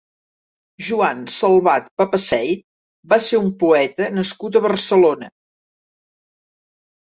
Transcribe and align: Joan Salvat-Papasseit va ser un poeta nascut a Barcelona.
Joan 0.85 1.19
Salvat-Papasseit 1.35 2.65
va 3.13 3.21
ser 3.27 3.43
un 3.43 3.53
poeta 3.67 4.09
nascut 4.17 4.59
a 4.59 4.65
Barcelona. 4.67 5.33